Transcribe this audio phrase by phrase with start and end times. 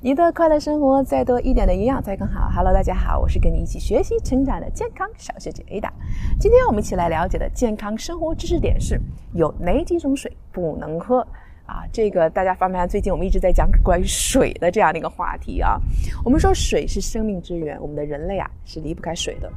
[0.00, 2.48] 你的快乐生活，再多一点的营养才更好。
[2.54, 5.90] Hello，大家好，我是跟你一起学习成长的健康小学姐 Ada。
[6.38, 9.00] 今天我们一起来了解的健康生活知识点是：
[9.34, 11.26] 有哪几种水不能喝
[11.66, 11.82] 啊？
[11.92, 12.88] 这个大家发没发现？
[12.90, 15.80] 最近我们一直在讲关于水的这样的一个话题啊。
[16.24, 19.50] 我们说水是生命之源，我们的人类啊是离不开水的。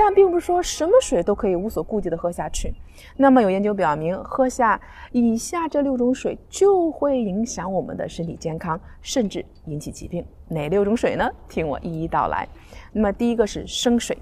[0.00, 2.72] 但并不是说什么水都可以无所顾忌的喝下去。
[3.16, 4.80] 那么有研究表明，喝下
[5.10, 10.24] 以下这六种水就会影响我们的身体健康，甚至引起疾病。
[10.46, 11.28] 哪六种水呢？
[11.48, 12.46] 听我一一道来。
[12.92, 14.16] 那么第一个是生水。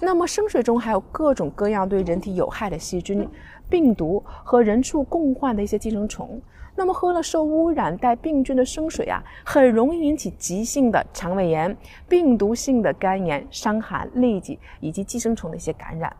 [0.00, 3.28] 那么生水中还有各种各样对人体有害的细菌、
[3.68, 6.40] 病毒和人畜共患的一些寄生虫。
[6.76, 11.76] 那么喝了受污染带病菌的生水啊，很容易引起急性的肠胃炎、
[12.08, 16.14] 病毒性的肝炎、伤寒、痢疾以及寄生虫的一些感染。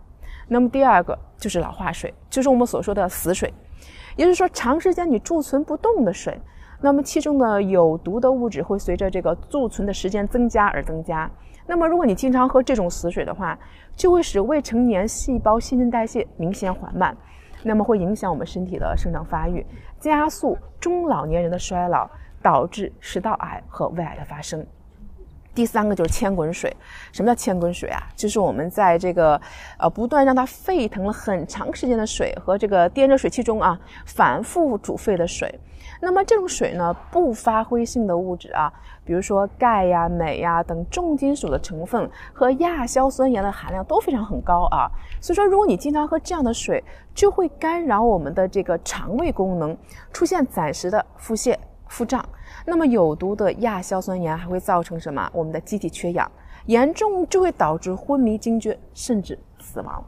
[0.48, 3.54] 那么第二个就是老化水，就是我们所说的死水，
[4.16, 6.38] 也就是说长时间你贮存不动的水。
[6.82, 11.30] 那么其中的有毒的物质会随着这个贮存的时间增加而增加。
[11.70, 13.57] 那么如果你经常喝这种死水的话，
[13.95, 17.16] 就会使未成年细胞新陈代谢明显缓慢。
[17.62, 19.65] 那么会影响我们身体的生长发育，
[19.96, 22.10] 加速中老年人的衰老，
[22.43, 24.66] 导致食道癌和胃癌的发生。
[25.54, 26.74] 第三个就是千滚水。
[27.12, 28.02] 什么叫千滚水啊？
[28.16, 29.40] 就是我们在这个
[29.79, 35.59] 呃不断让它沸腾了很长时间的水和这个电热水器中啊反复煮沸的水。
[36.02, 38.73] 那么这种水呢，不发挥性的物质啊，
[39.04, 44.88] 比如说钙呀、镁呀等重金属的成分和亚硝酸盐的含量都非常很高啊。
[45.21, 46.82] 所以说，如果你经常喝这样的水，
[47.15, 49.76] 就会干扰我们的这个肠胃功能，
[50.12, 51.54] 出现暂时的腹泻、
[51.91, 52.27] 腹胀。
[52.65, 55.29] 那么有毒的亚硝酸盐还会造成什么？
[55.35, 56.30] 我们的机体缺氧，
[56.66, 60.02] 严重就会导致昏迷、惊厥，甚至死亡。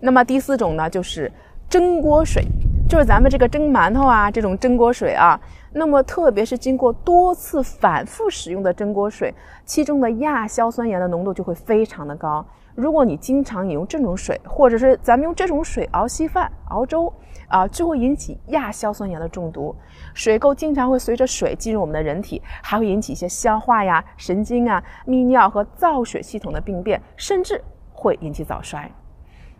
[0.00, 1.32] 那么第四种呢，就是
[1.68, 2.44] 蒸锅水。
[2.88, 5.38] 就是咱们这个蒸馒头啊，这种蒸锅水啊，
[5.72, 9.32] 那么特别是经过多次反复使用的蒸锅水，
[9.66, 12.42] 其中的亚硝酸盐的浓度就会非常的高。
[12.74, 17.12] 如果你经常饮用这种水，或者是咱们用这种水熬稀饭、熬粥
[17.48, 19.76] 啊，就会引起亚硝酸盐的中毒。
[20.14, 27.62] 水垢经常会随着水进入我们的人体，还会引起一些消化呀、神经啊、泌尿和造血系统的病变，甚至
[27.92, 28.90] 会引起早衰。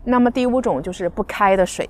[0.03, 1.87] 那么第五种就是不开的水。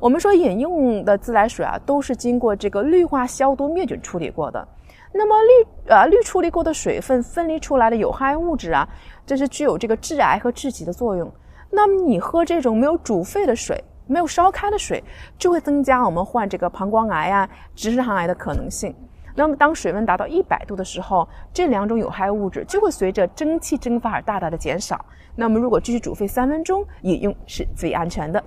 [0.00, 4.66] 我们说饮用的自来水啊，都是经过这个氯化消毒灭菌处理过的。
[5.12, 8.88] 那么氯啊氯处理过的水分分离出来的有害物质啊，
[9.26, 11.30] 这是具有这个致癌和致疾的作用。
[11.68, 15.04] 那么你喝这种没有煮沸的水、没有烧开的水，
[15.36, 18.94] 就会增加我们患这个膀胱癌啊、直肠癌的可能性。
[19.34, 25.04] 那么当水温达到一百度的时候，这两种有害物质就会随着蒸汽蒸发而大大的减少。
[25.36, 28.42] 那么如果继续煮沸三分钟饮用是最安全的。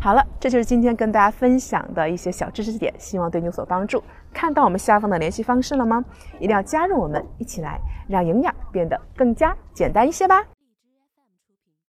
[0.00, 4.02] 好了，这就是今天跟大家分享的一些小知识点，希望对你有所帮助。
[4.32, 6.04] 看到我们下方的联系方式了吗？
[6.38, 10.44] 一定要加入我们，一起来让营养变得更加简单一些吧。